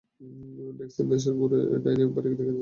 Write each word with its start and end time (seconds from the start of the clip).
ডেক্সের 0.79 1.05
নেশার 1.09 1.33
ঘোরে 1.33 1.59
ডাইনির 1.83 2.09
বাড়ি 2.15 2.29
দেখতে 2.29 2.43
যাওয়া। 2.47 2.59